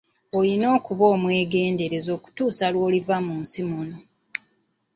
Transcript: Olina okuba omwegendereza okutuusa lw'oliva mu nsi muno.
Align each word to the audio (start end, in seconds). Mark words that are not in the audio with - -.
Olina 0.37 0.67
okuba 0.77 1.05
omwegendereza 1.15 2.09
okutuusa 2.17 2.65
lw'oliva 2.73 3.15
mu 3.25 3.33
nsi 3.41 3.61
muno. 3.69 3.97